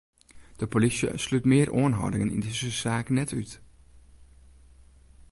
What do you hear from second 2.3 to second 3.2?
yn dizze saak